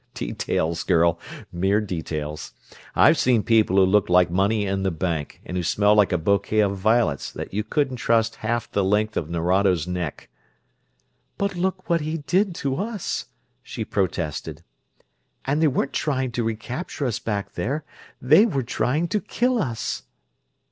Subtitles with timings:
[0.15, 1.19] "Details, girl;
[1.51, 2.53] mere details.
[2.95, 6.17] I've seen people who looked like money in the bank and who smelled like a
[6.17, 10.27] bouquet of violets that you couldn't trust half the length of Nerado's neck."
[11.37, 13.27] "But look what he did to us!"
[13.61, 14.63] she protested.
[15.45, 17.83] "And they weren't trying to recapture us back there;
[18.19, 20.01] they were trying to kill us."